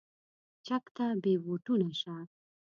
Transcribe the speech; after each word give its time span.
چک 0.65 0.83
ته 0.95 1.05
بې 1.21 1.33
بوټونو 1.43 1.89
شه. 2.01 2.15